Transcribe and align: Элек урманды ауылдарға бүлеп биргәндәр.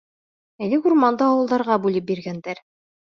Элек 0.67 0.87
урманды 0.91 1.23
ауылдарға 1.25 1.77
бүлеп 1.83 2.07
биргәндәр. 2.13 2.63